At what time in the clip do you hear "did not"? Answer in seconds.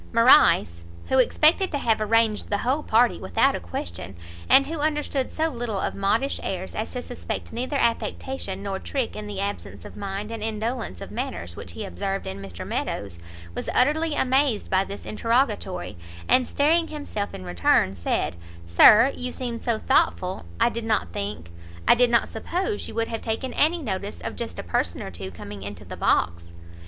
20.69-21.13, 21.93-22.27